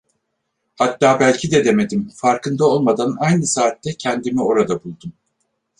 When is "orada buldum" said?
4.43-5.13